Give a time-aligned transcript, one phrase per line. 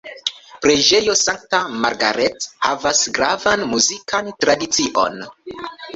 [0.61, 5.21] Preĝejo Sankta Margaret havas gravan muzikan tradicion.